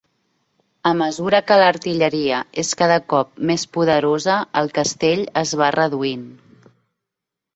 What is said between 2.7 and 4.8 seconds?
cada cop més poderosa el